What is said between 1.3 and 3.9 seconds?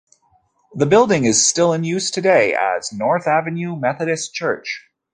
still in use today as the "North Avenue